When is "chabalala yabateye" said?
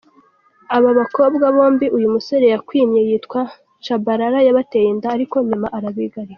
3.85-4.87